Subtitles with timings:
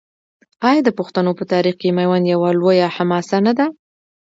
[0.67, 3.65] آیا د پښتنو په تاریخ کې میوند یوه لویه حماسه نه ده؟